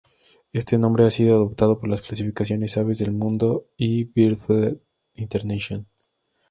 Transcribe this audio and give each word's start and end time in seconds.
Este 0.51 0.79
nombre 0.79 1.05
ha 1.05 1.11
sido 1.11 1.35
adoptado 1.35 1.79
por 1.79 1.87
las 1.87 2.01
clasificaciones 2.01 2.75
Aves 2.75 2.97
del 2.97 3.11
Mundo 3.11 3.67
y 3.77 4.05
Birdlife 4.05 4.79
International. 5.13 5.85